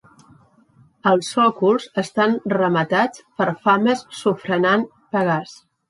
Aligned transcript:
Els 1.11 1.29
sòcols 1.35 1.85
estan 2.03 2.35
rematats 2.55 3.25
per 3.41 3.51
fames 3.69 4.05
sofrenant 4.25 4.93
Pegàs. 5.17 5.59